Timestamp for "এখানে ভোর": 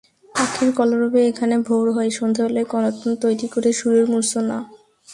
1.27-1.85